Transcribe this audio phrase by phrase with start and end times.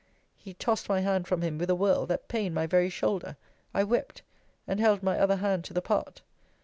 [0.35, 3.37] He tossed my hand from him with a whirl, that pained my very shoulder.
[3.71, 4.23] I wept,
[4.67, 6.23] and held my other hand to the part.